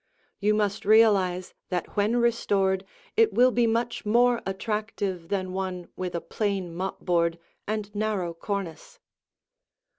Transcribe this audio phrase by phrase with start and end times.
[0.39, 6.15] You must realize that when restored it will be much more attractive than one with
[6.15, 8.97] a plain mopboard and narrow cornice.